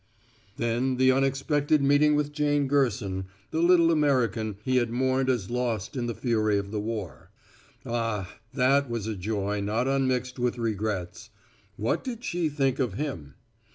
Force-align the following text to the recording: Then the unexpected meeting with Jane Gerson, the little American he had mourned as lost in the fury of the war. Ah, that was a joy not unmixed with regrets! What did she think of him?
Then 0.57 0.97
the 0.97 1.11
unexpected 1.11 1.83
meeting 1.83 2.15
with 2.15 2.31
Jane 2.33 2.65
Gerson, 2.67 3.25
the 3.51 3.61
little 3.61 3.91
American 3.91 4.57
he 4.65 4.77
had 4.77 4.89
mourned 4.89 5.29
as 5.29 5.51
lost 5.51 5.95
in 5.95 6.07
the 6.07 6.15
fury 6.15 6.57
of 6.57 6.71
the 6.71 6.79
war. 6.79 7.29
Ah, 7.85 8.33
that 8.51 8.89
was 8.89 9.05
a 9.05 9.15
joy 9.15 9.61
not 9.61 9.87
unmixed 9.87 10.39
with 10.39 10.57
regrets! 10.57 11.29
What 11.77 12.03
did 12.03 12.23
she 12.23 12.49
think 12.49 12.79
of 12.79 12.95
him? 12.95 13.35